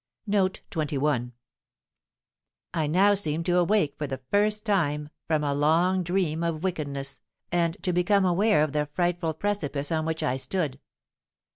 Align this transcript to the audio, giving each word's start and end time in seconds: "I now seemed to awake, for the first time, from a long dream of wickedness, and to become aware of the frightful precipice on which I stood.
"I 0.79 1.27
now 2.87 3.13
seemed 3.13 3.45
to 3.45 3.57
awake, 3.59 3.95
for 3.99 4.07
the 4.07 4.21
first 4.31 4.65
time, 4.65 5.09
from 5.27 5.43
a 5.43 5.53
long 5.53 6.01
dream 6.01 6.41
of 6.41 6.63
wickedness, 6.63 7.19
and 7.51 7.77
to 7.83 7.93
become 7.93 8.25
aware 8.25 8.63
of 8.63 8.71
the 8.73 8.87
frightful 8.95 9.35
precipice 9.35 9.91
on 9.91 10.05
which 10.07 10.23
I 10.23 10.37
stood. 10.37 10.79